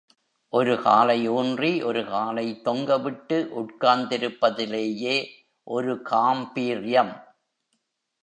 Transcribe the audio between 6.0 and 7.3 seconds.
காம்பீர்யம்.